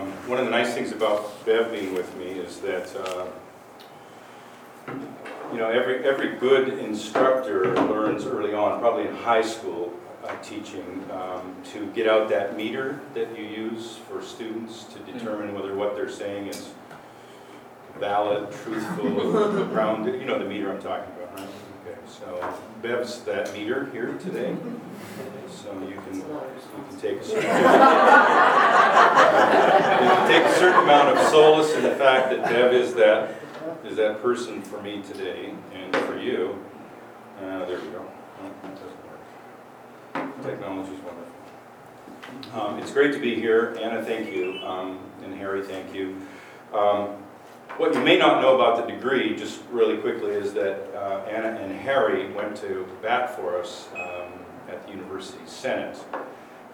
[0.00, 3.26] Um, One of the nice things about Bev being with me is that, uh,
[5.52, 9.92] you know, every, every good instructor learns early on, probably in high school
[10.24, 15.54] uh, teaching, um, to get out that meter that you use for students to determine
[15.54, 16.70] whether what they're saying is
[17.98, 21.48] valid, truthful, grounded, you know the meter I'm talking about, right?
[21.84, 24.56] Okay, so Bev's that meter here today,
[25.50, 26.24] so you can, you
[26.88, 28.69] can take a certain, you can
[30.30, 33.34] take a certain amount of solace in the fact that Bev is that,
[33.84, 36.56] is that person for me today, and for you.
[37.38, 38.06] Uh, there we go.
[38.42, 40.42] Oh, that doesn't work.
[40.42, 42.60] Technology's wonderful.
[42.60, 43.76] Um, It's great to be here.
[43.80, 46.16] Anna, thank you, um, and Harry, thank you.
[46.72, 47.16] Um,
[47.76, 51.56] What you may not know about the degree, just really quickly, is that uh, Anna
[51.60, 54.32] and Harry went to bat for us um,
[54.68, 55.96] at the University Senate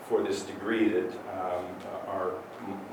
[0.08, 1.64] for this degree that um,
[2.08, 2.32] our,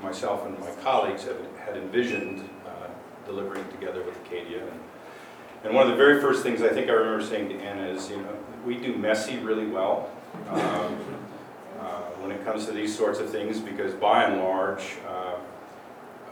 [0.02, 2.88] myself and my colleagues had had envisioned uh,
[3.26, 4.60] delivering together with Acadia.
[4.62, 4.80] And-
[5.64, 8.10] And one of the very first things I think I remember saying to Anna is,
[8.10, 10.10] you know, we do messy really well
[10.50, 10.60] um,
[11.80, 15.36] uh, when it comes to these sorts of things, because by and large, uh,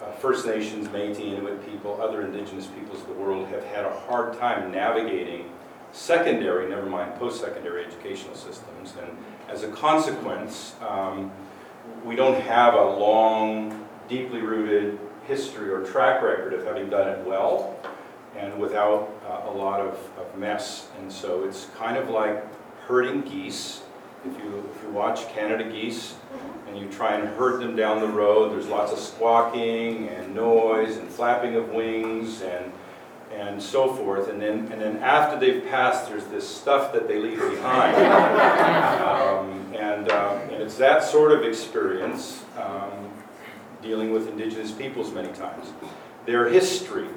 [0.04, 3.94] uh, First Nations, Métis, Inuit people, other indigenous peoples of the world have had a
[4.06, 5.48] hard time navigating
[5.92, 8.92] secondary, never mind post-secondary educational systems.
[9.00, 9.16] And
[9.48, 11.30] as a consequence, um,
[12.04, 17.24] we don't have a long, deeply rooted history or track record of having done it
[17.26, 17.76] well
[18.36, 20.88] and without uh, a lot of, of mess.
[20.98, 22.44] And so it's kind of like
[22.86, 23.82] herding geese.
[24.24, 26.14] If you, if you watch Canada geese,
[26.72, 30.96] and you try and herd them down the road, there's lots of squawking and noise
[30.96, 32.72] and flapping of wings and,
[33.30, 34.28] and so forth.
[34.28, 37.96] And then, and then after they've passed, there's this stuff that they leave behind.
[39.02, 43.10] Um, and, um, and it's that sort of experience, um,
[43.82, 45.72] dealing with indigenous peoples many times.
[46.26, 47.08] Their history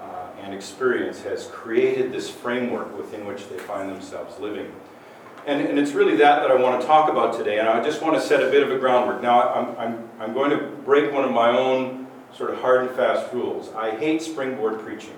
[0.00, 4.72] uh, and experience has created this framework within which they find themselves living.
[5.46, 8.02] And, and it's really that that I want to talk about today, and I just
[8.02, 9.22] want to set a bit of a groundwork.
[9.22, 12.90] Now, I'm, I'm, I'm going to break one of my own sort of hard and
[12.90, 13.72] fast rules.
[13.72, 15.16] I hate springboard preaching.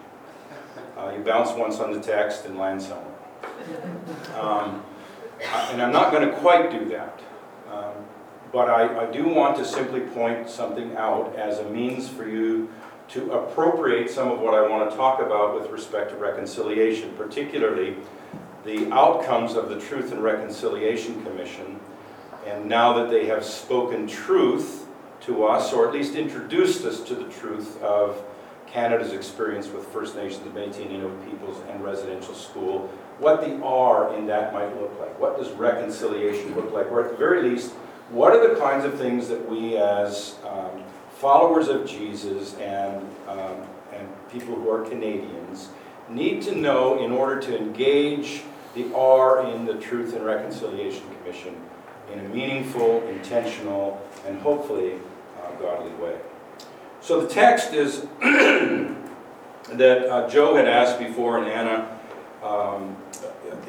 [0.97, 3.09] Uh, you bounce once on the text and land somewhere.
[4.39, 4.83] Um,
[5.43, 7.21] and I'm not going to quite do that.
[7.71, 7.93] Um,
[8.53, 12.71] but I, I do want to simply point something out as a means for you
[13.09, 17.97] to appropriate some of what I want to talk about with respect to reconciliation, particularly
[18.65, 21.81] the outcomes of the Truth and Reconciliation Commission.
[22.47, 24.87] And now that they have spoken truth
[25.23, 28.23] to us, or at least introduced us to the truth of
[28.67, 32.91] Canada's experience with First Nations, Métis, Inuit peoples, and residential school,
[33.23, 35.19] what the R in that might look like.
[35.19, 36.91] What does reconciliation look like?
[36.91, 37.73] Or at the very least,
[38.11, 40.83] what are the kinds of things that we as um,
[41.15, 43.57] followers of Jesus and, um,
[43.93, 45.69] and people who are Canadians
[46.09, 48.43] need to know in order to engage
[48.75, 51.55] the R in the Truth and Reconciliation Commission
[52.13, 54.95] in a meaningful, intentional, and hopefully
[55.41, 56.19] uh, godly way.
[57.01, 61.99] So the text is that uh, Joe had asked before and Anna
[62.43, 62.97] um,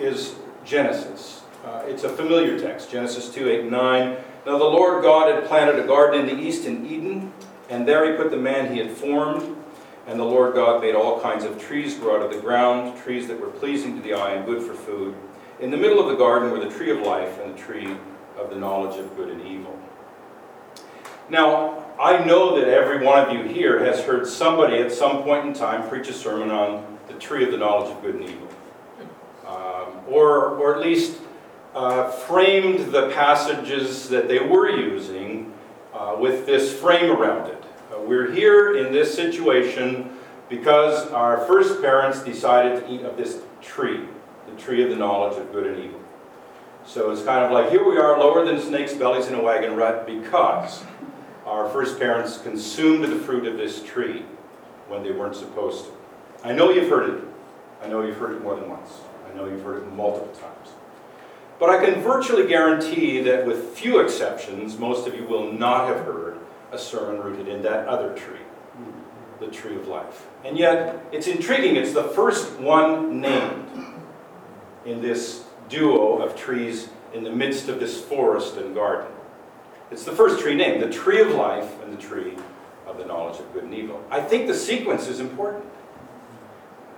[0.04, 1.42] is Genesis.
[1.66, 4.18] Uh, it's a familiar text, Genesis 2 8 9.
[4.46, 7.32] Now the Lord God had planted a garden in the east in Eden,
[7.70, 9.58] and there he put the man he had formed.
[10.06, 13.28] And the Lord God made all kinds of trees grow out of the ground, trees
[13.30, 15.16] that were pleasing to the eye and good for food.
[15.62, 17.96] In the middle of the garden were the tree of life and the tree
[18.38, 19.80] of the knowledge of good and evil.
[21.30, 25.48] Now, I know that every one of you here has heard somebody at some point
[25.48, 28.53] in time preach a sermon on the tree of the knowledge of good and evil.
[30.08, 31.20] Or, or at least
[31.74, 35.54] uh, framed the passages that they were using
[35.94, 37.64] uh, with this frame around it.
[37.92, 40.10] Uh, we're here in this situation
[40.50, 44.02] because our first parents decided to eat of this tree,
[44.48, 46.00] the tree of the knowledge of good and evil.
[46.86, 49.76] So it's kind of like here we are, lower than snakes' bellies in a wagon
[49.76, 50.84] rut, because
[51.46, 54.26] our first parents consumed the fruit of this tree
[54.90, 55.92] when they weren't supposed to.
[56.44, 57.24] I know you've heard it.
[57.82, 58.90] I know you've heard it more than once.
[59.34, 60.70] I know you've heard it multiple times.
[61.60, 66.06] But I can virtually guarantee that, with few exceptions, most of you will not have
[66.06, 66.38] heard
[66.72, 68.40] a sermon rooted in that other tree,
[69.40, 70.28] the tree of life.
[70.44, 71.76] And yet, it's intriguing.
[71.76, 73.68] It's the first one named
[74.86, 79.12] in this duo of trees in the midst of this forest and garden.
[79.92, 82.36] It's the first tree named, the tree of life and the tree
[82.88, 84.04] of the knowledge of good and evil.
[84.10, 85.66] I think the sequence is important.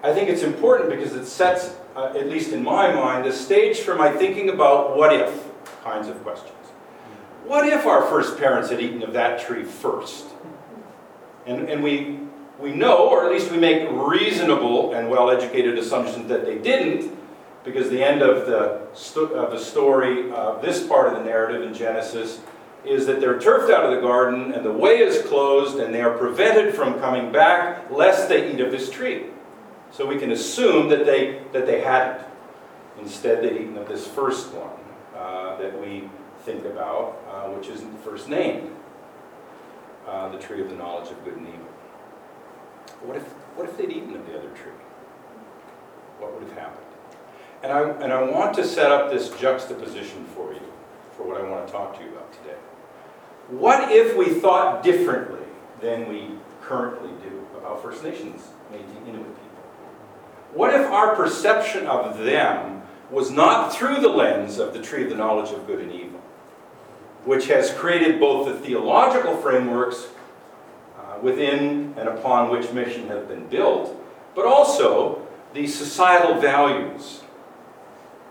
[0.01, 3.79] I think it's important because it sets, uh, at least in my mind, the stage
[3.79, 5.45] for my thinking about what if
[5.83, 6.51] kinds of questions.
[7.45, 10.25] what if our first parents had eaten of that tree first?
[11.45, 12.19] And, and we,
[12.59, 17.15] we know, or at least we make reasonable and well educated assumptions that they didn't,
[17.63, 21.73] because the end of the, of the story of this part of the narrative in
[21.73, 22.39] Genesis
[22.83, 26.01] is that they're turfed out of the garden and the way is closed and they
[26.01, 29.25] are prevented from coming back lest they eat of this tree.
[29.95, 32.27] So we can assume that they, that they hadn't.
[32.99, 34.69] Instead, they'd eaten of this first one
[35.15, 36.09] uh, that we
[36.41, 38.75] think about, uh, which isn't first named
[40.05, 41.59] uh, the tree of the knowledge of good and evil.
[43.03, 43.23] What if,
[43.55, 44.73] what if they'd eaten of the other tree?
[46.19, 46.85] What would have happened?
[47.63, 50.73] And I, and I want to set up this juxtaposition for you,
[51.15, 52.57] for what I want to talk to you about today.
[53.47, 55.45] What if we thought differently
[55.79, 56.31] than we
[56.61, 58.41] currently do about First Nations
[58.73, 59.44] Métis Inuit people?
[60.55, 62.81] What if our perception of them
[63.11, 66.21] was not through the lens of the tree of the knowledge of good and evil,
[67.25, 70.07] which has created both the theological frameworks
[70.97, 74.01] uh, within and upon which mission have been built,
[74.33, 77.21] but also the societal values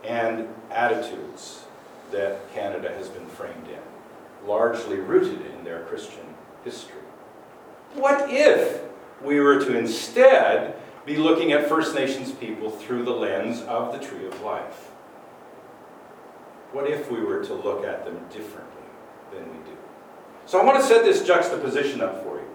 [0.03, 1.65] and attitudes
[2.11, 6.25] that Canada has been framed in, largely rooted in their Christian
[6.63, 6.95] history.
[7.93, 8.81] What if
[9.23, 10.75] we were to instead
[11.05, 14.91] be looking at First Nations people through the lens of the Tree of Life?
[16.71, 18.83] What if we were to look at them differently
[19.31, 19.77] than we do?
[20.45, 22.47] So I want to set this juxtaposition up for you.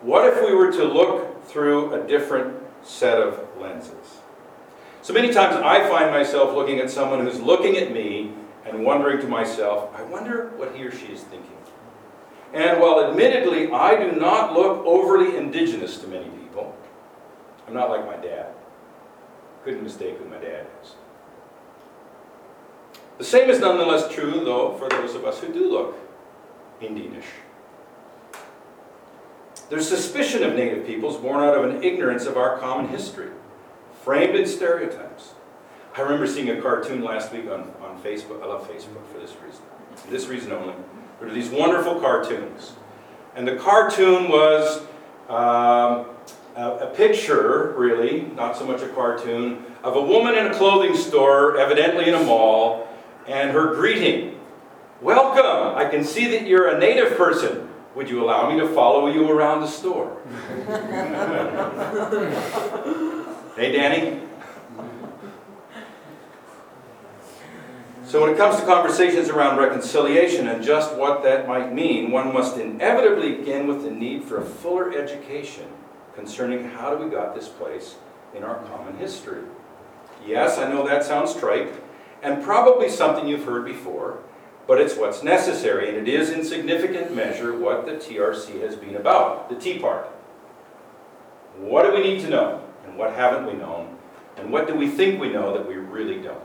[0.00, 4.20] What if we were to look through a different set of lenses?
[5.02, 8.32] So many times I find myself looking at someone who's looking at me
[8.64, 11.50] and wondering to myself, I wonder what he or she is thinking.
[12.52, 16.76] And while admittedly I do not look overly indigenous to many people,
[17.66, 18.46] I'm not like my dad.
[19.64, 20.94] Couldn't mistake who my dad is.
[23.18, 25.96] The same is nonetheless true, though, for those of us who do look
[26.80, 27.24] Indianish.
[29.70, 33.30] There's suspicion of native peoples born out of an ignorance of our common history,
[34.02, 35.32] framed in stereotypes.
[35.96, 38.42] I remember seeing a cartoon last week on, on Facebook.
[38.42, 39.62] I love Facebook for this reason.
[39.94, 40.74] For this reason only.
[41.20, 42.72] There are these wonderful cartoons.
[43.34, 44.82] And the cartoon was
[45.28, 46.11] um,
[46.56, 50.96] a, a picture, really, not so much a cartoon, of a woman in a clothing
[50.96, 52.88] store, evidently in a mall,
[53.26, 54.38] and her greeting.
[55.00, 55.76] Welcome!
[55.76, 57.68] I can see that you're a native person.
[57.94, 60.18] Would you allow me to follow you around the store?
[63.56, 64.20] hey, Danny?
[68.06, 72.32] So, when it comes to conversations around reconciliation and just what that might mean, one
[72.32, 75.66] must inevitably begin with the need for a fuller education
[76.14, 77.96] concerning how do we got this place
[78.34, 79.42] in our common history.
[80.26, 81.72] Yes, I know that sounds trite,
[82.22, 84.18] and probably something you've heard before,
[84.66, 88.96] but it's what's necessary, and it is in significant measure what the TRC has been
[88.96, 90.06] about, the T part.
[91.58, 93.96] What do we need to know, and what haven't we known,
[94.36, 96.38] and what do we think we know that we really don't?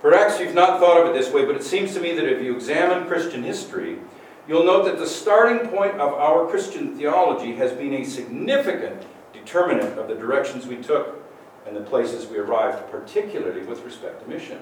[0.00, 2.42] Perhaps you've not thought of it this way, but it seems to me that if
[2.42, 3.98] you examine Christian history,
[4.48, 9.98] you'll note that the starting point of our Christian theology has been a significant determinant
[9.98, 11.22] of the directions we took
[11.66, 14.58] and the places we arrived, particularly with respect to mission.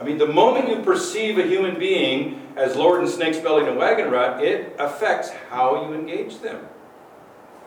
[0.00, 3.76] I mean, the moment you perceive a human being as Lord and snake's belly and
[3.76, 6.66] a wagon rat, it affects how you engage them.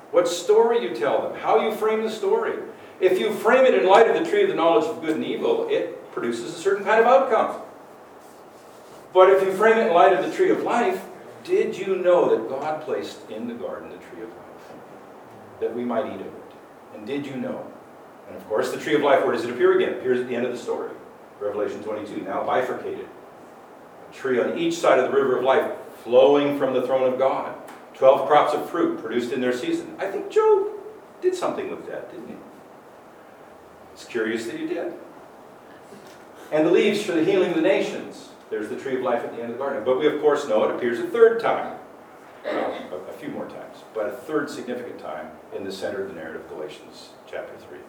[0.10, 2.60] What story you tell them, how you frame the story.
[3.00, 5.26] If you frame it in light of the tree of the knowledge of good and
[5.26, 7.63] evil, it produces a certain kind of outcome.
[9.14, 11.04] But if you frame it in light of the tree of life,
[11.44, 14.78] did you know that God placed in the garden the tree of life?
[15.60, 16.52] That we might eat of it.
[16.96, 17.68] And did you know?
[18.28, 19.90] And of course, the tree of life, where does it appear again?
[19.90, 20.92] It appears at the end of the story.
[21.40, 23.08] Revelation 22, now bifurcated.
[24.10, 25.72] A tree on each side of the river of life
[26.04, 27.56] flowing from the throne of God.
[27.94, 29.96] Twelve crops of fruit produced in their season.
[30.00, 30.70] I think Job
[31.22, 32.36] did something with that, didn't he?
[33.94, 34.94] It's curious that he did.
[36.52, 38.30] And the leaves for the healing of the nations.
[38.50, 39.84] There's the tree of life at the end of the garden.
[39.84, 41.78] But we, of course, know it appears a third time.
[42.46, 42.74] Well,
[43.10, 43.78] a, few more times.
[43.94, 47.80] But a third significant time in the center of the narrative, Galatians chapter 3.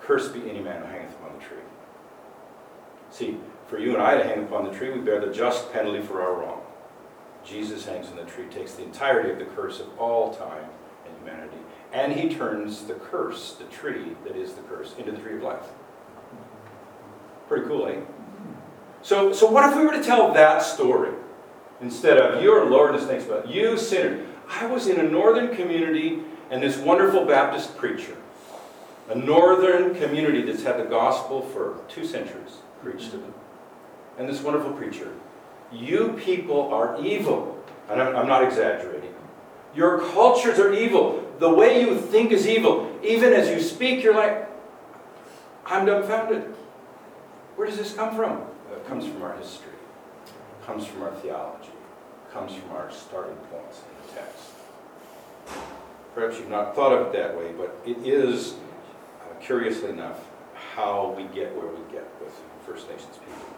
[0.00, 1.58] Cursed be any man who hangeth upon the tree.
[3.10, 6.00] See, for you and I to hang upon the tree, we bear the just penalty
[6.00, 6.62] for our wrong.
[7.44, 10.68] Jesus hangs on the tree, takes the entirety of the curse of all time
[11.06, 11.58] and humanity,
[11.92, 15.42] and he turns the curse, the tree that is the curse, into the tree of
[15.42, 15.66] life.
[17.48, 18.00] Pretty cool, eh?
[19.06, 21.14] So, so what if we were to tell that story
[21.80, 24.26] instead of you're Lord and snakes, but you sinner?
[24.48, 28.16] I was in a northern community and this wonderful Baptist preacher,
[29.08, 33.32] a northern community that's had the gospel for two centuries preached to them.
[34.18, 35.12] and this wonderful preacher,
[35.70, 37.64] you people are evil.
[37.88, 39.14] And I'm, I'm not exaggerating.
[39.72, 41.32] Your cultures are evil.
[41.38, 42.98] The way you think is evil.
[43.04, 44.50] Even as you speak, you're like,
[45.64, 46.42] I'm dumbfounded.
[47.54, 48.42] Where does this come from?
[48.72, 49.72] It comes from our history,
[50.64, 51.70] comes from our theology,
[52.32, 54.50] comes from our starting points in the text.
[56.14, 58.54] Perhaps you've not thought of it that way, but it is,
[59.20, 60.18] uh, curiously enough,
[60.74, 62.32] how we get where we get with
[62.66, 63.56] First Nations people.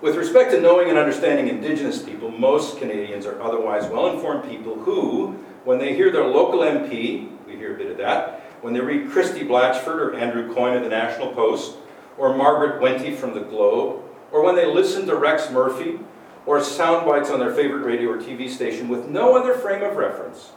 [0.00, 4.76] With respect to knowing and understanding Indigenous people, most Canadians are otherwise well informed people
[4.76, 5.32] who,
[5.64, 9.10] when they hear their local MP, we hear a bit of that, when they read
[9.10, 11.76] Christie Blatchford or Andrew Coyne of the National Post,
[12.20, 15.98] or Margaret Wente from the Globe, or when they listen to Rex Murphy,
[16.44, 19.96] or sound bites on their favorite radio or TV station with no other frame of
[19.96, 20.52] reference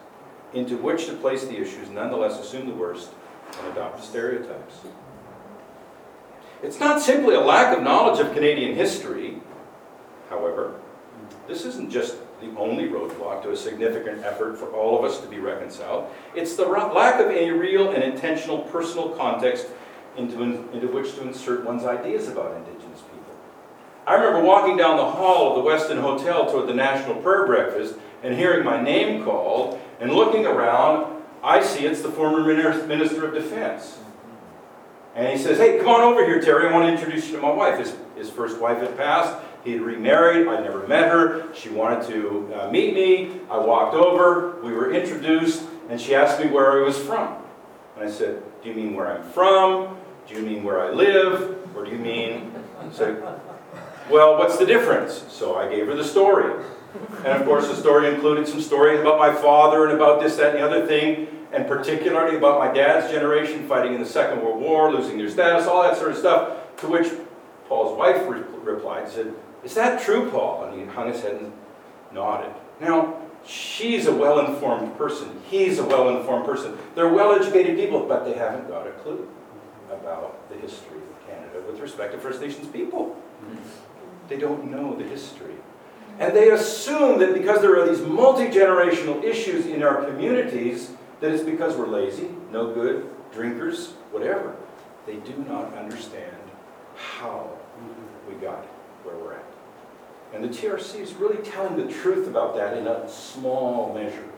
[0.54, 3.10] into which to place the issues, nonetheless assume the worst
[3.58, 4.76] and adopt the stereotypes.
[6.62, 9.38] It's not simply a lack of knowledge of Canadian history,
[10.30, 10.80] however.
[11.48, 15.28] This isn't just the only roadblock to a significant effort for all of us to
[15.28, 16.10] be reconciled.
[16.36, 19.68] It's the lack of a real and intentional personal context
[20.18, 23.36] into, into which to insert one's ideas about Indigenous people.
[24.06, 27.96] I remember walking down the hall of the Westin Hotel toward the National Prayer Breakfast
[28.22, 33.34] and hearing my name called and looking around, I see it's the former Minister of
[33.34, 34.00] Defense.
[35.16, 36.68] And he says, Hey, come on over here, Terry.
[36.68, 37.80] I want to introduce you to my wife.
[37.80, 39.38] His, his first wife had passed.
[39.64, 40.48] He had remarried.
[40.48, 41.54] I never met her.
[41.54, 43.40] She wanted to uh, meet me.
[43.50, 44.60] I walked over.
[44.62, 45.64] We were introduced.
[45.90, 47.38] And she asked me where I was from.
[47.96, 49.98] And I said, Do you mean where I'm from?
[50.28, 51.58] Do you mean where I live?
[51.76, 52.52] Or do you mean.
[52.92, 53.40] So,
[54.10, 55.26] well, what's the difference?
[55.30, 56.64] So I gave her the story.
[57.18, 60.56] And of course, the story included some stories about my father and about this, that,
[60.56, 64.60] and the other thing and particularly about my dad's generation fighting in the Second World
[64.60, 66.58] War, losing their status, all that sort of stuff.
[66.78, 67.08] To which
[67.70, 70.66] Paul's wife re- replied, said, Is that true, Paul?
[70.66, 71.54] And he hung his head and
[72.12, 72.52] nodded.
[72.82, 75.40] Now, she's a well informed person.
[75.50, 76.76] He's a well informed person.
[76.96, 79.30] They're well educated people, but they haven't got a clue
[79.94, 83.16] about the history of Canada with respect to First Nations people.
[83.44, 83.56] Mm-hmm.
[84.30, 85.56] They don't know the history.
[86.20, 91.32] And they assume that because there are these multi generational issues in our communities, that
[91.32, 94.56] it's because we're lazy, no good, drinkers, whatever.
[95.06, 96.38] They do not understand
[96.96, 98.32] how mm-hmm.
[98.32, 98.64] we got
[99.04, 99.46] where we're at.
[100.34, 104.30] And the TRC is really telling the truth about that in a small measure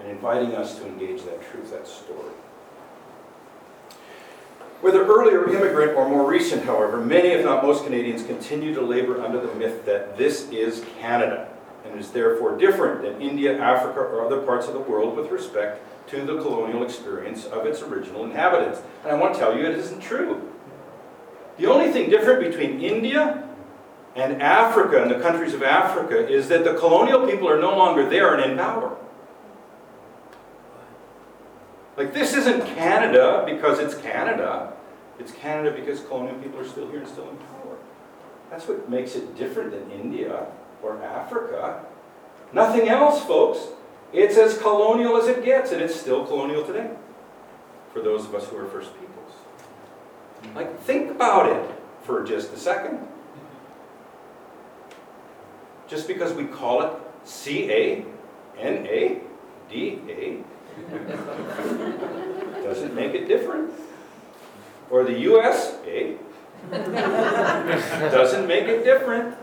[0.00, 2.32] and inviting us to engage that truth, that story.
[4.80, 9.22] Whether earlier immigrant or more recent, however, many, if not most Canadians, continue to labor
[9.22, 11.48] under the myth that this is Canada
[11.84, 15.82] and is therefore different than India, Africa, or other parts of the world with respect
[16.08, 18.80] to the colonial experience of its original inhabitants.
[19.02, 20.50] And I want to tell you it isn't true.
[21.58, 23.46] The only thing different between India
[24.16, 28.08] and Africa and the countries of Africa is that the colonial people are no longer
[28.08, 28.96] there and in power.
[32.00, 34.72] Like, this isn't Canada because it's Canada.
[35.18, 37.76] It's Canada because colonial people are still here and still in power.
[38.48, 40.46] That's what makes it different than India
[40.82, 41.84] or Africa.
[42.54, 43.58] Nothing else, folks.
[44.14, 46.88] It's as colonial as it gets, and it's still colonial today
[47.92, 50.54] for those of us who are First Peoples.
[50.54, 51.70] Like, think about it
[52.02, 53.06] for just a second.
[55.86, 56.92] Just because we call it
[57.24, 58.06] C A
[58.56, 59.20] N A
[59.70, 60.42] D A
[62.62, 63.72] doesn't make it different.
[64.90, 66.16] Or the USA
[66.70, 69.36] doesn't make it different.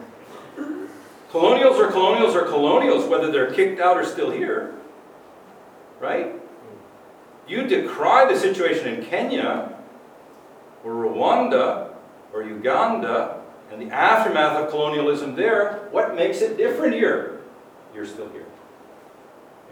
[1.31, 4.73] Colonials are colonials are colonials, whether they're kicked out or still here.
[5.99, 6.35] Right?
[7.47, 9.73] You decry the situation in Kenya
[10.83, 11.93] or Rwanda
[12.33, 13.41] or Uganda
[13.71, 15.87] and the aftermath of colonialism there.
[15.91, 17.39] What makes it different here?
[17.93, 18.46] You're still here.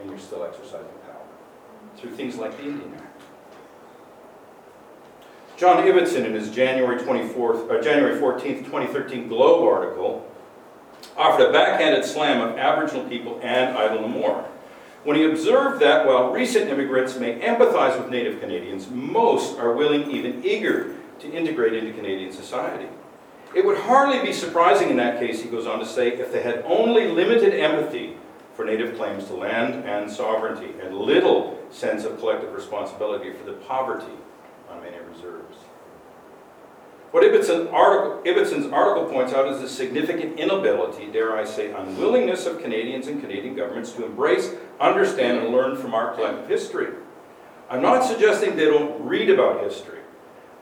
[0.00, 1.24] And you're still exercising power
[1.96, 3.22] through things like the Indian Act.
[5.56, 10.30] John Ibbitson, in his January 24th, uh, January 14th, 2013 Globe article,
[11.16, 14.44] offered a backhanded slam of Aboriginal people and Idle No More.
[15.04, 20.10] When he observed that while recent immigrants may empathize with Native Canadians, most are willing,
[20.10, 22.88] even eager, to integrate into Canadian society.
[23.54, 26.42] It would hardly be surprising in that case, he goes on to say, if they
[26.42, 28.16] had only limited empathy
[28.56, 33.52] for Native claims to land and sovereignty and little sense of collective responsibility for the
[33.52, 34.12] poverty
[34.70, 35.56] on many reserves.
[37.12, 42.46] What Ibbitson article, Ibbitson's article points out is the significant inability, dare I say, unwillingness
[42.46, 46.88] of Canadians and Canadian governments to embrace, understand, and learn from our collective history.
[47.70, 50.00] I'm not suggesting they don't read about history,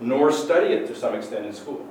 [0.00, 1.86] nor study it to some extent in school.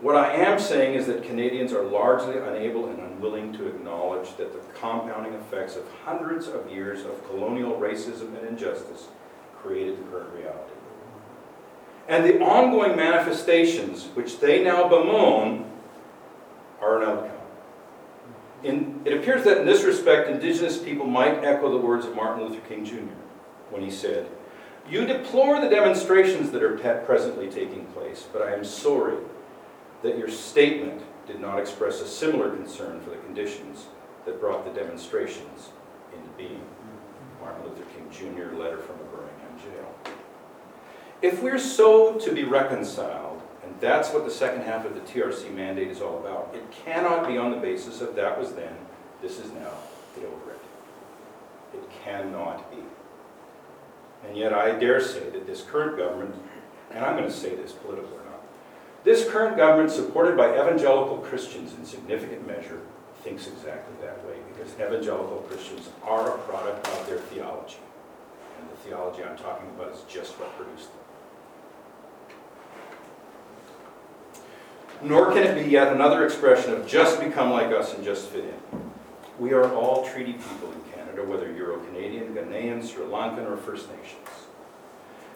[0.00, 4.52] What I am saying is that Canadians are largely unable and unwilling to acknowledge that
[4.52, 9.08] the compounding effects of hundreds of years of colonial racism and injustice
[9.56, 10.72] created the current reality.
[12.06, 15.68] And the ongoing manifestations, which they now bemoan,
[16.80, 17.36] are an outcome.
[18.62, 22.44] In, it appears that in this respect, Indigenous people might echo the words of Martin
[22.44, 23.14] Luther King Jr.
[23.70, 24.28] when he said,
[24.88, 29.16] You deplore the demonstrations that are presently taking place, but I am sorry
[30.02, 33.86] that your statement did not express a similar concern for the conditions
[34.24, 35.70] that brought the demonstrations
[36.14, 36.62] into being.
[37.40, 38.56] Martin Luther King Jr.
[38.56, 39.94] letter from a Birmingham jail.
[41.20, 45.52] If we're so to be reconciled, and that's what the second half of the TRC
[45.52, 48.74] mandate is all about, it cannot be on the basis of that was then,
[49.20, 49.72] this is now,
[50.14, 50.60] get over it.
[51.74, 52.82] It cannot be.
[54.26, 56.34] And yet I dare say that this current government,
[56.90, 58.18] and I'm going to say this politically,
[59.04, 62.80] this current government, supported by evangelical Christians in significant measure,
[63.22, 67.78] thinks exactly that way because evangelical Christians are a product of their theology.
[68.60, 71.04] And the theology I'm talking about is just what produced them.
[75.02, 78.44] Nor can it be yet another expression of just become like us and just fit
[78.44, 78.90] in.
[79.38, 83.88] We are all treaty people in Canada, whether Euro Canadian, Ghanaian, Sri Lankan, or First
[83.90, 84.47] Nations.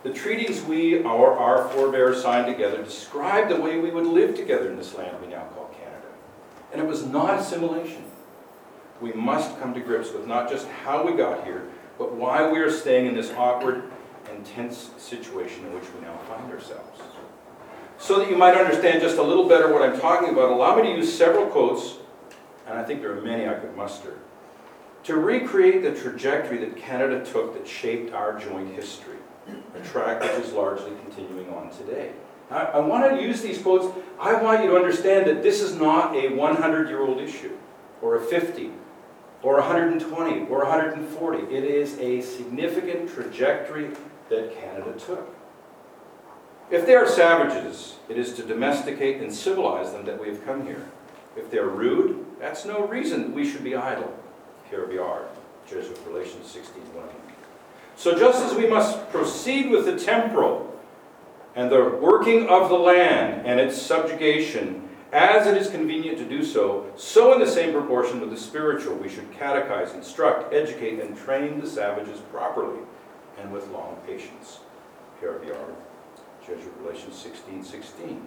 [0.03, 4.69] The treaties we, our, our forebears, signed together described the way we would live together
[4.69, 6.09] in this land we now call Canada.
[6.73, 8.03] And it was not assimilation.
[9.01, 11.69] We must come to grips with not just how we got here,
[11.99, 13.85] but why we are staying in this awkward
[14.29, 17.01] and tense situation in which we now find ourselves.
[17.99, 20.83] So that you might understand just a little better what I'm talking about, allow me
[20.83, 21.99] to use several quotes,
[22.67, 24.19] and I think there are many I could muster,
[25.05, 29.19] to recreate the trajectory that Canada took that shaped our joint history
[29.75, 32.13] a track which is largely continuing on today.
[32.51, 33.87] I, I want to use these quotes.
[34.21, 37.57] I want you to understand that this is not a 100 year old issue,
[38.01, 38.71] or a 50,
[39.43, 41.55] or 120, or 140.
[41.55, 43.91] It is a significant trajectory
[44.29, 45.35] that Canada took.
[46.71, 50.65] If they are savages, it is to domesticate and civilize them that we have come
[50.65, 50.87] here.
[51.37, 54.15] If they're rude, that's no reason we should be idle.
[54.71, 55.27] Here Pierre Biard,
[55.67, 57.32] Jesuit Relations 1620.
[57.97, 60.69] So just as we must proceed with the temporal
[61.55, 66.43] and the working of the land and its subjugation as it is convenient to do
[66.43, 71.17] so, so in the same proportion with the spiritual we should catechize, instruct, educate, and
[71.17, 72.81] train the savages properly
[73.39, 74.61] and with long patience.
[75.21, 75.75] Biard,
[76.41, 78.23] Jesuit Relations 1616.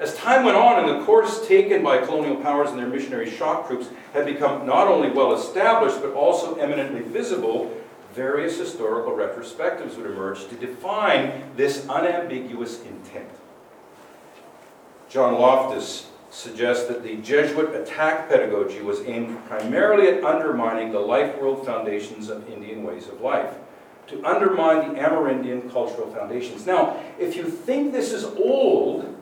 [0.00, 3.66] As time went on and the course taken by colonial powers and their missionary shock
[3.66, 7.76] troops had become not only well established but also eminently visible,
[8.18, 13.30] various historical retrospectives would emerge to define this unambiguous intent.
[15.08, 21.38] John Loftus suggests that the Jesuit attack pedagogy was aimed primarily at undermining the life
[21.38, 23.54] world foundations of Indian ways of life,
[24.08, 26.66] to undermine the Amerindian cultural foundations.
[26.66, 29.14] Now, if you think this is old,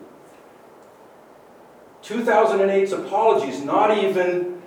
[2.01, 4.59] 2008's apologies, not even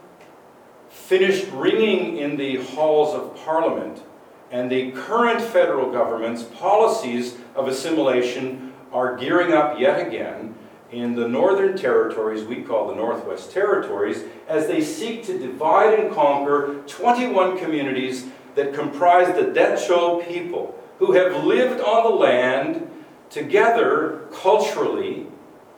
[0.89, 4.03] finished ringing in the halls of Parliament,
[4.51, 10.55] and the current federal government's policies of assimilation are gearing up yet again
[10.91, 16.13] in the northern territories we call the Northwest Territories as they seek to divide and
[16.13, 22.91] conquer 21 communities that comprise the Dehcho people who have lived on the land
[23.31, 25.27] together culturally,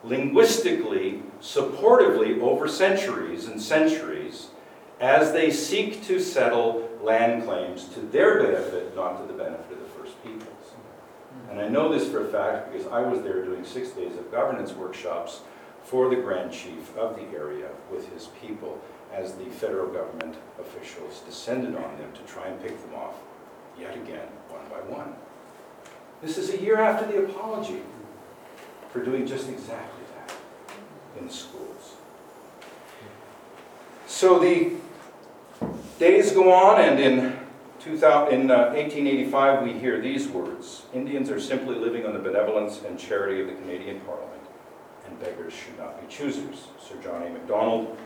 [0.03, 4.47] linguistically, supportively over centuries and centuries
[4.99, 9.79] as they seek to settle land claims to their benefit, not to the benefit of
[9.79, 10.49] the First Peoples.
[11.51, 14.31] And I know this for a fact because I was there doing six days of
[14.31, 15.41] governance workshops
[15.83, 18.81] for the Grand Chief of the area with his people
[19.13, 23.15] as the federal government officials descended on them to try and pick them off
[23.77, 25.13] yet again, one by one.
[26.21, 27.81] This is a year after the apology
[28.91, 30.33] for doing just exactly that
[31.21, 31.95] in schools.
[34.07, 34.73] So the
[36.03, 37.39] Days go on, and in,
[37.79, 42.81] 2000, in uh, 1885 we hear these words Indians are simply living on the benevolence
[42.85, 44.41] and charity of the Canadian Parliament,
[45.07, 46.67] and beggars should not be choosers.
[46.77, 47.29] Sir John A.
[47.29, 47.97] Macdonald,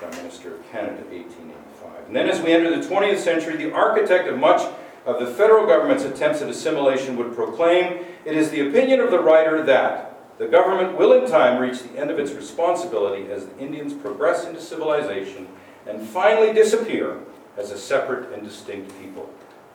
[0.00, 2.06] Prime Minister of Canada, 1885.
[2.08, 4.68] And then as we enter the 20th century, the architect of much
[5.06, 9.20] of the federal government's attempts at assimilation would proclaim it is the opinion of the
[9.20, 13.58] writer that the government will in time reach the end of its responsibility as the
[13.58, 15.46] Indians progress into civilization
[15.88, 17.18] and finally disappear
[17.56, 19.28] as a separate and distinct people.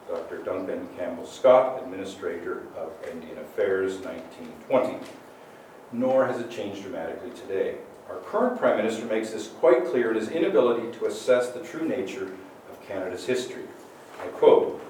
[0.08, 0.44] Dr.
[0.44, 5.00] Duncan Campbell Scott, Administrator of Indian Affairs, 1920.
[5.92, 7.76] nor has it changed dramatically today.
[8.10, 11.88] Our current Prime Minister makes this quite clear in his inability to assess the true
[11.88, 12.32] nature
[12.72, 13.64] of Canada's history.
[14.22, 14.82] I quote,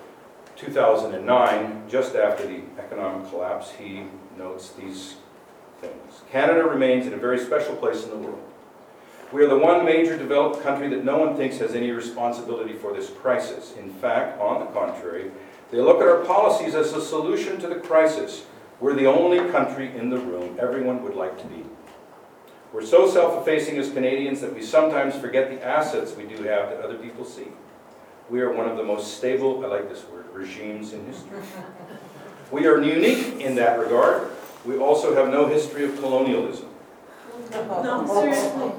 [0.56, 4.06] 2009, just after the economic collapse, he
[4.38, 5.16] notes these
[5.80, 6.22] things.
[6.32, 8.53] Canada remains in a very special place in the world.
[9.32, 12.94] We are the one major developed country that no one thinks has any responsibility for
[12.94, 13.74] this crisis.
[13.78, 15.32] In fact, on the contrary,
[15.72, 18.46] they look at our policies as a solution to the crisis.
[18.80, 21.66] We're the only country in the room everyone would like to be.
[22.72, 26.82] We're so self-effacing as Canadians that we sometimes forget the assets we do have that
[26.82, 27.48] other people see.
[28.30, 31.40] We are one of the most stable, I like this word, regimes in history.
[32.52, 34.30] We are unique in that regard.
[34.66, 36.70] We also have no history of colonialism.
[37.52, 38.72] No, seriously.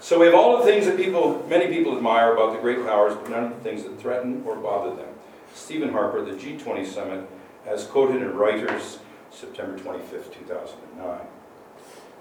[0.00, 3.14] So we have all the things that people, many people admire about the great powers,
[3.14, 5.14] but none of the things that threaten or bother them.
[5.54, 7.28] Stephen Harper, the G20 summit,
[7.66, 8.98] as quoted in Reuters,
[9.30, 11.20] September 25th, 2009.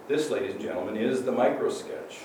[0.07, 2.19] This, ladies and gentlemen, is the micro-sketch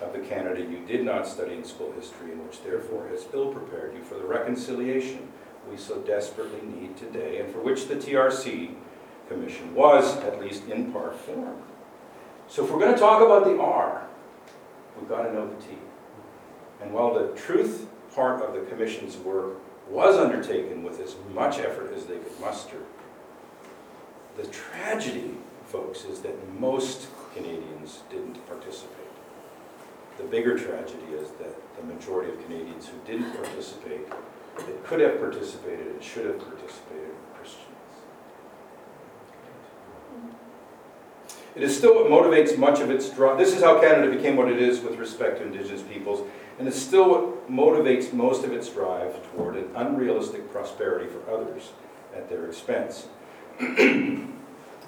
[0.00, 3.94] of the Canada you did not study in school history and which therefore has ill-prepared
[3.94, 5.28] you for the reconciliation
[5.70, 8.74] we so desperately need today and for which the TRC
[9.28, 11.62] Commission was, at least in part, formed.
[12.50, 14.02] So if we're going to talk about the R,
[14.98, 15.68] we've got to know the T.
[16.82, 19.58] And while the truth part of the Commission's work
[19.88, 22.78] was undertaken with as much effort as they could muster,
[24.36, 25.36] the tragedy,
[25.66, 28.96] folks, is that most Canadians didn't participate.
[30.18, 34.10] The bigger tragedy is that the majority of Canadians who didn't participate,
[34.56, 37.64] that could have participated and should have participated, were Christians.
[41.56, 43.38] It is still what motivates much of its drive.
[43.38, 46.26] This is how Canada became what it is with respect to Indigenous peoples,
[46.58, 51.70] and it's still what motivates most of its drive toward an unrealistic prosperity for others
[52.14, 53.08] at their expense.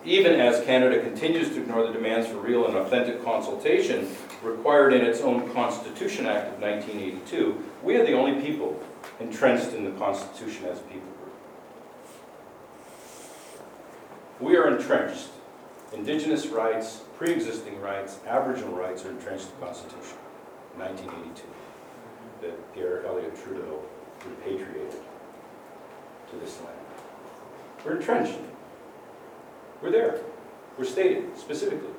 [0.04, 4.08] Even as Canada continues to ignore the demands for real and authentic consultation
[4.42, 8.82] required in its own Constitution Act of 1982, we are the only people
[9.20, 11.34] entrenched in the Constitution as a people group.
[14.40, 15.28] We are entrenched.
[15.94, 20.16] Indigenous rights, pre-existing rights, Aboriginal rights are entrenched in the Constitution,
[20.76, 21.42] 1982,
[22.40, 23.82] that Pierre Elliott Trudeau
[24.26, 25.00] repatriated
[26.30, 26.76] to this land.
[27.84, 28.38] We're entrenched.
[29.82, 30.20] We're there.
[30.78, 31.90] We're stated specifically.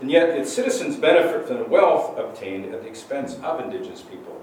[0.00, 4.42] And yet, its citizens benefit from the wealth obtained at the expense of Indigenous people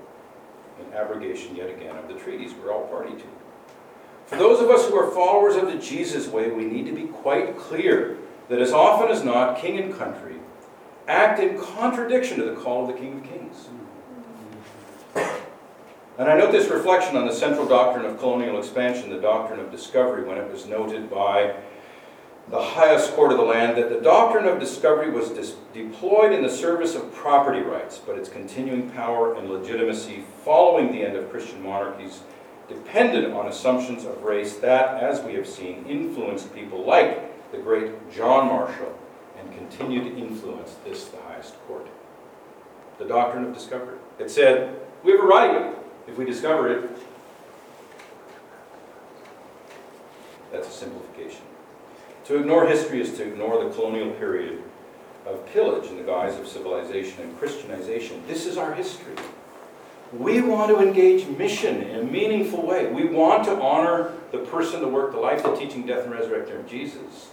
[0.79, 3.23] in abrogation, yet again, of the treaties we're all party to.
[4.25, 7.58] For those of who are followers of the Jesus way, we need to be quite
[7.58, 10.36] clear that as often as not, king and country
[11.08, 13.67] act in contradiction to the call of the King of Kings.
[16.17, 19.71] And I note this reflection on the central doctrine of colonial expansion, the doctrine of
[19.71, 21.56] discovery, when it was noted by
[22.49, 26.43] the highest court of the land that the doctrine of discovery was dis- deployed in
[26.43, 31.32] the service of property rights, but its continuing power and legitimacy following the end of
[31.32, 32.19] Christian monarchies
[32.67, 38.12] depended on assumptions of race that, as we have seen, influenced people like the great
[38.12, 38.97] John Marshall
[39.39, 41.88] and continue to influence this, the highest court.
[42.99, 43.97] The doctrine of discovery.
[44.19, 45.76] It said, we have a right
[46.08, 46.89] if we discover it.
[50.52, 51.41] That's a simplification.
[52.26, 54.63] To ignore history is to ignore the colonial period
[55.26, 58.23] of pillage in the guise of civilization and Christianization.
[58.28, 59.15] This is our history.
[60.17, 62.91] We want to engage mission in a meaningful way.
[62.91, 66.58] We want to honor the person, the work, the life, the teaching, death, and resurrection
[66.58, 67.30] of Jesus.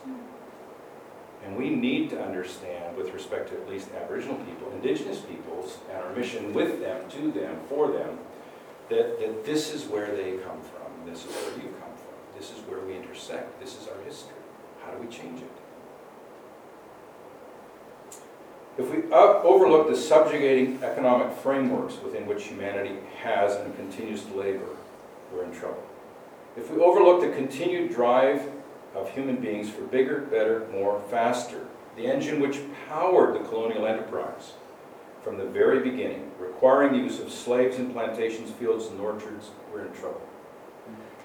[1.44, 5.98] And we need to understand, with respect to at least Aboriginal people, Indigenous peoples, and
[5.98, 8.18] our mission with them, to them, for them,
[8.88, 12.50] that, that this is where they come from, this is where you come from, this
[12.50, 14.34] is where we intersect, this is our history.
[14.84, 15.50] How do we change it?
[18.78, 24.34] If we uh, overlook the subjugating economic frameworks within which humanity has and continues to
[24.34, 24.76] labor,
[25.32, 25.82] we're in trouble.
[26.56, 28.42] If we overlook the continued drive
[28.94, 34.52] of human beings for bigger, better, more, faster, the engine which powered the colonial enterprise
[35.22, 39.84] from the very beginning, requiring the use of slaves in plantations, fields, and orchards, we're
[39.86, 40.22] in trouble.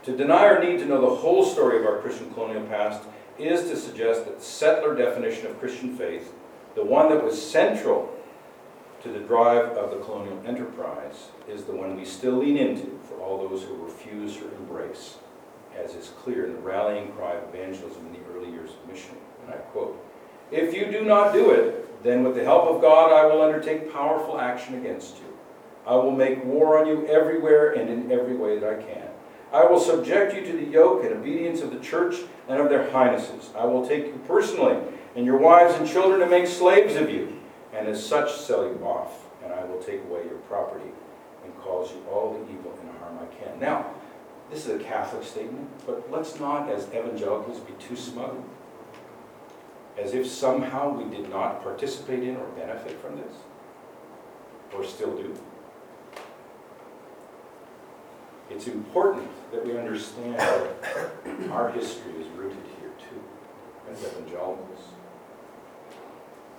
[0.03, 3.03] To deny our need to know the whole story of our Christian colonial past
[3.39, 6.33] is to suggest that the settler definition of Christian faith,
[6.75, 8.13] the one that was central
[9.01, 13.21] to the drive of the colonial enterprise, is the one we still lean into for
[13.21, 15.17] all those who refuse or embrace,
[15.77, 19.15] as is clear in the rallying cry of evangelism in the early years of mission.
[19.43, 20.03] And I quote,
[20.51, 23.93] If you do not do it, then with the help of God I will undertake
[23.93, 25.37] powerful action against you.
[25.85, 29.09] I will make war on you everywhere and in every way that I can.
[29.53, 32.15] I will subject you to the yoke and obedience of the church
[32.47, 33.51] and of their highnesses.
[33.57, 34.77] I will take you personally
[35.15, 37.39] and your wives and children and make slaves of you,
[37.73, 39.25] and as such sell you off.
[39.43, 40.89] And I will take away your property
[41.43, 43.59] and cause you all the evil and harm I can.
[43.59, 43.91] Now,
[44.51, 48.43] this is a Catholic statement, but let's not, as evangelicals, be too smug.
[49.97, 53.33] As if somehow we did not participate in or benefit from this,
[54.73, 55.35] or still do.
[58.49, 60.71] It's important that we understand that
[61.51, 63.21] our history is rooted here too,
[63.91, 64.79] as evangelicals.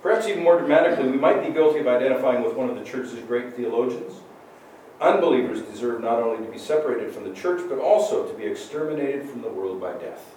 [0.01, 3.19] Perhaps even more dramatically, we might be guilty of identifying with one of the church's
[3.21, 4.13] great theologians.
[4.99, 9.29] Unbelievers deserve not only to be separated from the church, but also to be exterminated
[9.29, 10.35] from the world by death.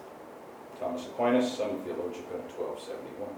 [0.78, 3.28] Thomas Aquinas, Summa Theologica, 1271.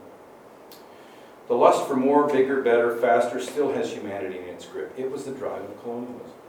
[1.48, 4.94] The lust for more, bigger, better, faster still has humanity in its grip.
[4.96, 6.41] It was the drive of colonialism.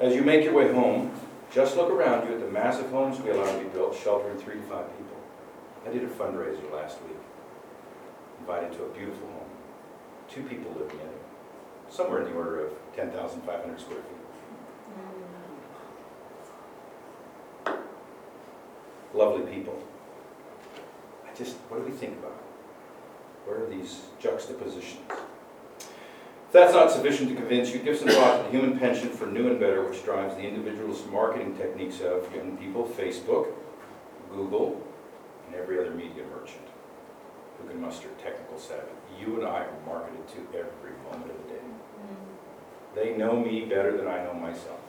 [0.00, 1.12] As you make your way home,
[1.52, 4.54] just look around you at the massive homes we allow to be built, sheltering three
[4.54, 5.18] to five people.
[5.86, 7.18] I did a fundraiser last week,
[8.38, 9.50] invited to a beautiful home.
[10.26, 11.22] Two people living in it,
[11.90, 14.06] somewhere in the order of 10,500 square feet.
[19.12, 19.82] Lovely people.
[21.30, 22.40] I just, what do we think about
[23.44, 25.10] Where are these juxtapositions?
[26.50, 29.26] If that's not sufficient to convince you, give some thought to the human penchant for
[29.26, 33.52] new and better, which drives the individualist marketing techniques of young people, Facebook,
[34.34, 34.84] Google,
[35.46, 36.66] and every other media merchant
[37.56, 38.82] who can muster technical savvy.
[39.20, 41.60] You and I are marketed to every moment of the day.
[42.96, 44.80] They know me better than I know myself.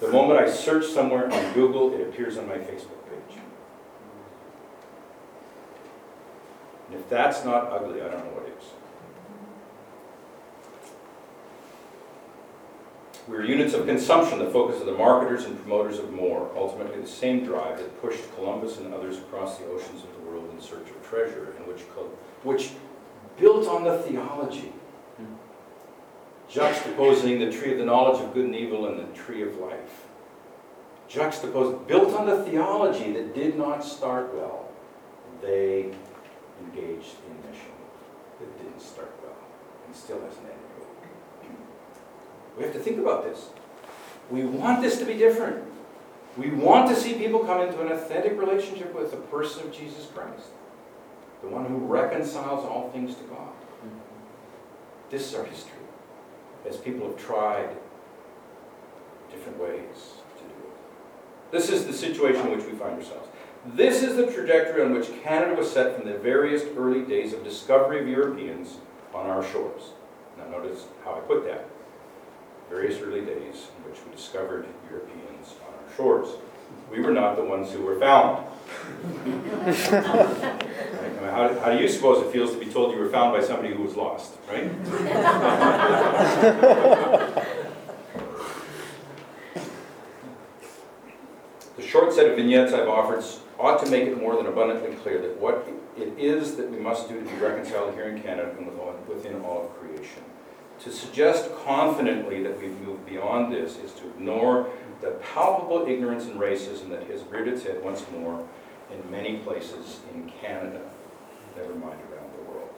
[0.00, 3.38] The moment I search somewhere on Google, it appears on my Facebook page.
[6.88, 8.41] And if that's not ugly, I don't know what
[13.22, 13.28] is.
[13.28, 17.06] We're units of consumption, the focus of the marketers and promoters of more, ultimately the
[17.06, 20.88] same drive that pushed Columbus and others across the oceans of the world in search
[20.88, 21.82] of treasure, and which,
[22.42, 22.70] which
[23.38, 24.72] built on the theology,
[26.50, 30.06] juxtaposing the tree of the knowledge of good and evil and the tree of life.
[31.08, 34.70] Juxtaposed, built on the theology that did not start well.
[35.42, 35.92] They
[36.60, 37.72] engaged in mission
[38.38, 39.36] that didn't start well
[39.86, 40.71] and still hasn't ended.
[42.56, 43.48] We have to think about this.
[44.30, 45.64] We want this to be different.
[46.36, 50.06] We want to see people come into an authentic relationship with the person of Jesus
[50.14, 50.46] Christ,
[51.42, 53.48] the one who reconciles all things to God.
[55.10, 55.72] This is our history,
[56.66, 57.68] as people have tried
[59.30, 61.50] different ways to do it.
[61.50, 63.28] This is the situation in which we find ourselves.
[63.74, 67.44] This is the trajectory on which Canada was set from the various early days of
[67.44, 68.78] discovery of Europeans
[69.14, 69.82] on our shores.
[70.38, 71.68] Now, notice how I put that.
[72.72, 76.28] Various early days in which we discovered Europeans on our shores.
[76.90, 78.46] We were not the ones who were found.
[79.26, 79.76] Right?
[81.30, 83.74] How, how do you suppose it feels to be told you were found by somebody
[83.74, 84.70] who was lost, right?
[91.76, 93.24] The short set of vignettes I've offered
[93.58, 97.08] ought to make it more than abundantly clear that what it is that we must
[97.08, 100.22] do to be reconciled here in Canada and within all of creation.
[100.84, 104.68] To suggest confidently that we've moved beyond this is to ignore
[105.00, 108.44] the palpable ignorance and racism that has reared its head once more
[108.90, 110.80] in many places in Canada,
[111.56, 112.68] never mind around the world.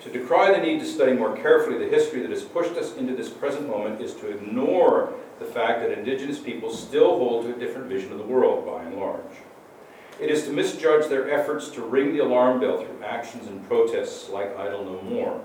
[0.00, 3.16] To decry the need to study more carefully the history that has pushed us into
[3.16, 7.58] this present moment is to ignore the fact that Indigenous peoples still hold to a
[7.58, 9.22] different vision of the world, by and large.
[10.20, 14.28] It is to misjudge their efforts to ring the alarm bell through actions and protests
[14.28, 15.40] like Idle No More,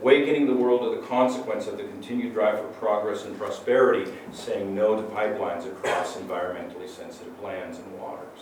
[0.00, 4.74] wakening the world to the consequence of the continued drive for progress and prosperity, saying
[4.74, 8.40] no to pipelines across environmentally sensitive lands and waters.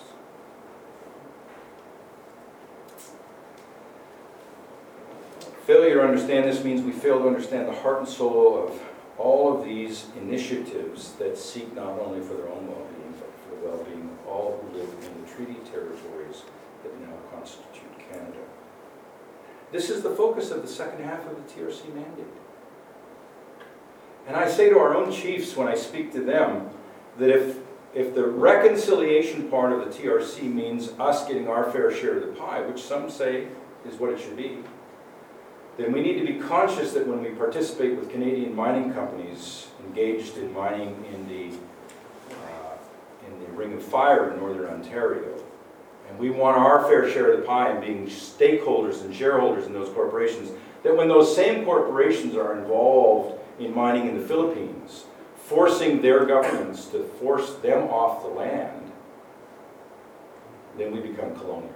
[5.64, 8.81] Failure to understand this means we fail to understand the heart and soul of
[9.19, 13.66] all of these initiatives that seek not only for their own well-being, but for the
[13.66, 16.42] well-being of all who live in the treaty territories
[16.85, 18.38] that now constitute Canada.
[19.72, 22.26] This is the focus of the second half of the TRC mandate.
[24.26, 26.70] And I say to our own chiefs when I speak to them
[27.18, 27.59] that if,
[27.94, 32.33] if the reconciliation part of the TRC means us getting our fair share of the
[32.40, 33.48] pie, which some say
[33.87, 34.59] is what it should be,
[35.76, 40.38] then we need to be conscious that when we participate with Canadian mining companies engaged
[40.38, 41.57] in mining in the,
[42.35, 42.76] uh,
[43.26, 45.42] in the Ring of Fire in Northern Ontario,
[46.09, 49.73] and we want our fair share of the pie and being stakeholders and shareholders in
[49.73, 50.51] those corporations,
[50.83, 55.05] that when those same corporations are involved in mining in the Philippines,
[55.37, 58.92] forcing their governments to force them off the land,
[60.77, 61.73] then we become colonial.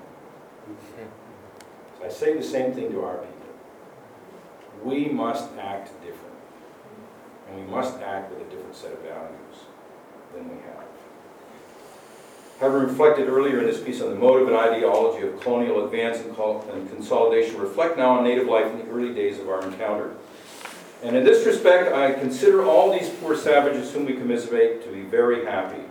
[1.98, 3.36] So I say the same thing to our people.
[4.84, 6.34] We must act different.
[7.48, 9.66] And we must act with a different set of values
[10.34, 10.89] than we have.
[12.60, 16.36] Having reflected earlier in this piece on the motive and ideology of colonial advance and
[16.36, 20.14] col- and consolidation, reflect now on native life in the early days of our encounter.
[21.02, 25.00] And in this respect, I consider all these poor savages whom we commiserate to be
[25.00, 25.84] very happy.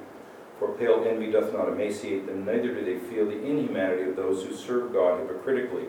[0.59, 4.45] For pale envy doth not emaciate them, neither do they feel the inhumanity of those
[4.45, 5.85] who serve God hypocritically,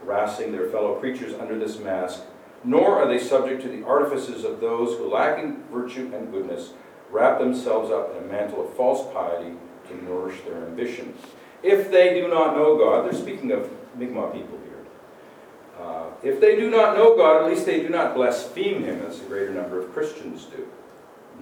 [0.00, 2.22] harassing their fellow creatures under this mask,
[2.64, 6.72] nor are they subject to the artifices of those who, lacking virtue and goodness,
[7.12, 9.52] wrap themselves up in a mantle of false piety
[9.88, 11.20] to nourish their ambitions.
[11.62, 14.84] If they do not know God, they're speaking of Mi'kmaq people here.
[15.80, 19.20] Uh, if they do not know God, at least they do not blaspheme Him, as
[19.20, 20.68] a greater number of Christians do.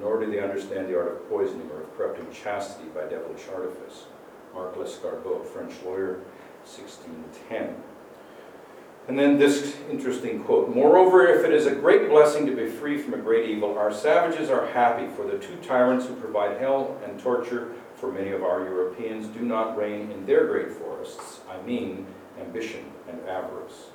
[0.00, 4.04] Nor do they understand the art of poisoning or of corrupting chastity by devilish artifice.
[4.52, 6.20] Marc Lescarbot, French lawyer,
[6.64, 7.76] 1610.
[9.06, 12.96] And then this interesting quote Moreover, if it is a great blessing to be free
[12.96, 16.98] from a great evil, our savages are happy, for the two tyrants who provide hell
[17.04, 17.72] and torture
[18.04, 21.40] for many of our Europeans do not reign in their great forests.
[21.50, 22.06] I mean,
[22.38, 23.86] ambition and avarice.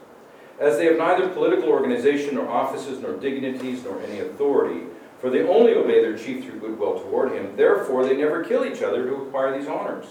[0.60, 4.86] As they have neither political organization nor offices nor dignities nor any authority,
[5.20, 8.82] for they only obey their chief through goodwill toward him, therefore they never kill each
[8.82, 10.06] other to acquire these honors.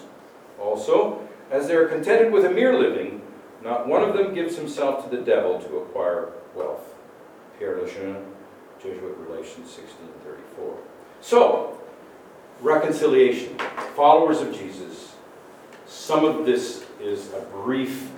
[0.60, 3.20] Also, as they are contented with a mere living,
[3.64, 6.94] not one of them gives himself to the devil to acquire wealth.
[7.58, 8.24] Pierre Lejeune,
[8.80, 10.76] Jesuit Relations, 1634.
[11.20, 11.78] So,
[12.60, 13.56] reconciliation.
[13.94, 15.14] Followers of Jesus.
[15.86, 18.10] Some of this is a brief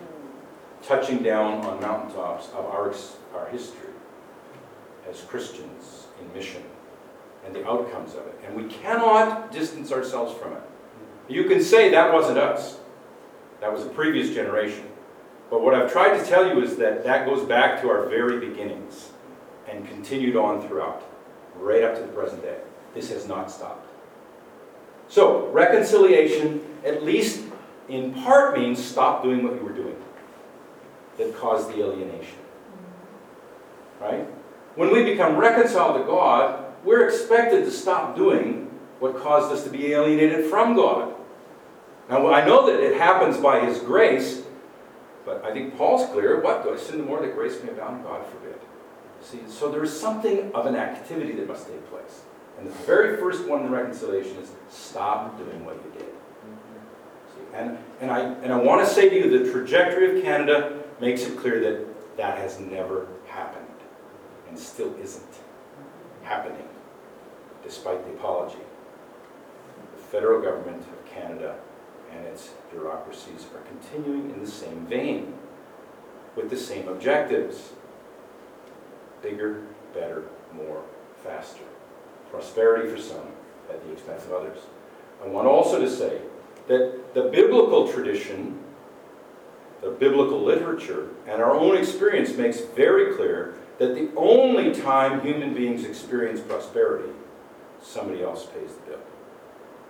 [0.83, 2.95] touching down on mountaintops of our,
[3.35, 3.91] our history
[5.09, 6.63] as Christians in mission
[7.45, 8.41] and the outcomes of it.
[8.47, 10.63] And we cannot distance ourselves from it.
[11.29, 12.79] You can say that wasn't us.
[13.61, 14.85] That was a previous generation.
[15.51, 18.41] But what I've tried to tell you is that that goes back to our very
[18.41, 19.11] beginnings
[19.69, 21.03] and continued on throughout,
[21.57, 22.59] right up to the present day.
[22.95, 23.90] This has not stopped.
[25.11, 27.43] So, reconciliation, at least
[27.89, 29.97] in part, means stop doing what you were doing
[31.19, 32.39] that caused the alienation.
[34.01, 34.25] Right?
[34.77, 38.71] When we become reconciled to God, we're expected to stop doing
[39.01, 41.13] what caused us to be alienated from God.
[42.09, 44.45] Now, I know that it happens by His grace,
[45.25, 46.41] but I think Paul's clear.
[46.41, 46.63] What?
[46.63, 48.05] Do I sin the more that grace may abound?
[48.05, 48.61] God forbid.
[49.23, 52.23] See, so there is something of an activity that must take place.
[52.61, 56.09] And the very first one in reconciliation is stop doing what you did.
[57.35, 60.79] See, and, and, I, and I want to say to you the trajectory of Canada
[61.01, 63.67] makes it clear that that has never happened
[64.49, 65.25] and still isn't
[66.23, 66.69] happening,
[67.65, 68.59] despite the apology.
[69.97, 71.57] The federal government of Canada
[72.13, 75.33] and its bureaucracies are continuing in the same vein,
[76.37, 77.71] with the same objectives
[79.23, 79.63] bigger,
[79.95, 80.83] better, more,
[81.23, 81.65] faster.
[82.31, 83.27] Prosperity for some
[83.69, 84.59] at the expense of others.
[85.23, 86.21] I want also to say
[86.69, 88.59] that the biblical tradition,
[89.83, 95.55] the biblical literature, and our own experience makes very clear that the only time human
[95.55, 97.11] beings experience prosperity,
[97.83, 99.01] somebody else pays the bill.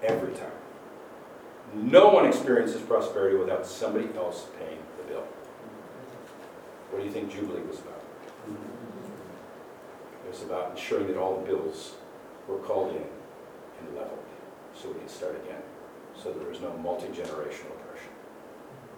[0.02, 0.52] Every time.
[1.74, 5.24] No one experiences prosperity without somebody else paying the bill.
[6.90, 8.02] What do you think Jubilee was about?
[10.24, 11.94] It was about ensuring that all the bills
[12.50, 14.18] were called in and leveled
[14.74, 15.62] so we could start again,
[16.16, 18.12] so there was no multi-generational oppression.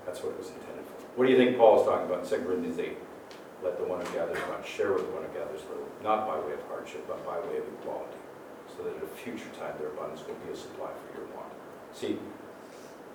[0.06, 0.94] That's what it was intended for.
[1.16, 2.98] What do you think Paul is talking about in 2 Corinthians 8?
[3.62, 6.38] Let the one who gathers much share with the one who gathers little, not by
[6.40, 8.18] way of hardship, but by way of equality,
[8.66, 11.52] so that at a future time their abundance will be a supply for your want.
[11.94, 12.18] See,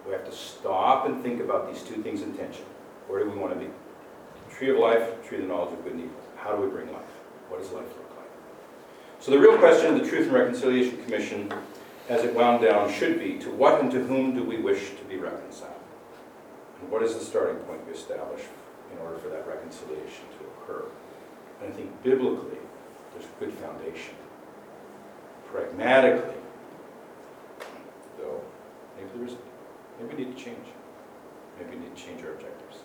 [0.05, 2.63] we have to stop and think about these two things in tension.
[3.07, 3.69] Where do we want to be?
[4.49, 6.21] Tree of life, tree of the knowledge of good and evil.
[6.37, 7.11] How do we bring life?
[7.49, 8.16] What does life look like?
[9.19, 11.51] So the real question of the Truth and Reconciliation Commission,
[12.07, 15.03] as it wound down, should be to what and to whom do we wish to
[15.05, 15.73] be reconciled?
[16.81, 18.41] And what is the starting point we establish
[18.91, 20.85] in order for that reconciliation to occur?
[21.61, 22.59] And I think biblically,
[23.13, 24.13] there's a good foundation.
[25.51, 26.35] Pragmatically,
[28.19, 28.41] though,
[28.95, 29.41] maybe there isn't.
[29.99, 30.67] Maybe we need to change.
[31.57, 32.77] Maybe we need to change our objectives.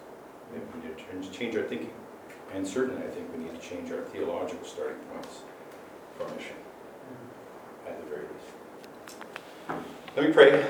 [0.51, 1.93] Maybe we need to change- change our thinking.
[2.55, 5.43] And certainly, I think we need to change our theological starting points
[6.17, 6.57] for our mission,
[7.87, 9.83] at the very least.
[10.17, 10.67] Let me pray.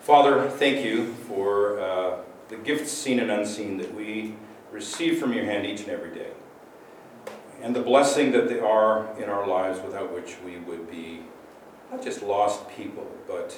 [0.00, 2.18] Father, thank you for uh,
[2.48, 4.34] the gifts seen and unseen that we
[4.70, 6.30] receive from your hand each and every day.
[7.62, 11.20] And the blessing that they are in our lives without which we would be
[11.90, 13.56] not just lost people, but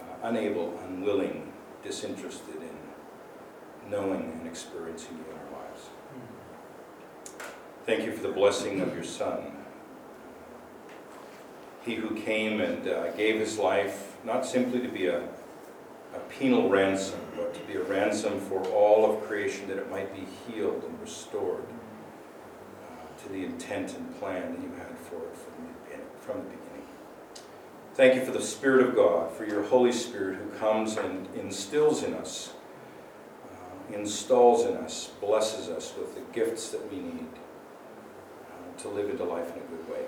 [0.00, 1.52] uh, unable, unwilling,
[1.84, 2.73] disinterested in
[3.94, 5.82] knowing and experiencing you in our lives.
[7.86, 9.52] Thank you for the blessing of your Son.
[11.84, 16.68] He who came and uh, gave his life not simply to be a, a penal
[16.68, 20.82] ransom, but to be a ransom for all of creation that it might be healed
[20.82, 25.72] and restored uh, to the intent and plan that you had for it from the
[25.84, 26.06] beginning.
[26.20, 26.60] From the beginning.
[27.94, 32.02] Thank you for the Spirit of God, for your Holy Spirit who comes and instills
[32.02, 32.54] in us,
[33.92, 37.26] installs in us, blesses us with the gifts that we need
[38.48, 40.04] uh, to live into life in a good way.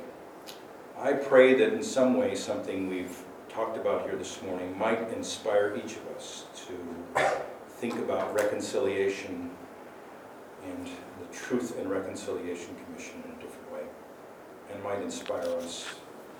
[0.98, 5.74] I pray that in some way something we've talked about here this morning might inspire
[5.76, 7.22] each of us to
[7.68, 9.50] think about reconciliation
[10.66, 13.82] and the Truth and Reconciliation Commission in a different way,
[14.72, 15.86] and might inspire us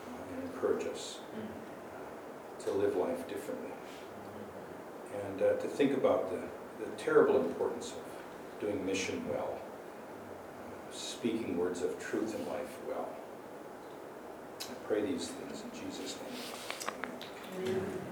[0.09, 1.19] uh, and encourage us
[2.65, 3.71] to live life differently.
[5.25, 6.39] And uh, to think about the,
[6.79, 9.59] the terrible importance of doing mission well,
[10.93, 13.09] speaking words of truth and life well.
[14.61, 17.69] I pray these things in Jesus' name.
[17.69, 18.06] Amen.